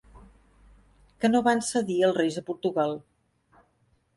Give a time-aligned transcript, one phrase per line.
[1.25, 2.99] Què no van cedir els reis a Portugal?